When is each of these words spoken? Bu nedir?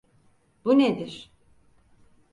Bu 0.65 0.79
nedir? 0.79 1.31